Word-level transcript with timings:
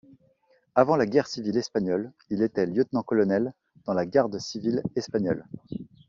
Avant 0.73 0.95
la 0.95 1.05
guerre 1.05 1.27
civile 1.27 1.57
espagnole 1.59 2.11
il 2.31 2.41
était 2.41 2.65
lieutenant-colonel 2.65 3.53
dans 3.85 3.93
la 3.93 4.07
Garde 4.07 4.39
civile 4.39 4.81
espagnole. 4.95 5.45